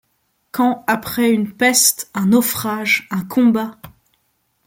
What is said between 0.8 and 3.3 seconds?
après une peste, un naufrage, un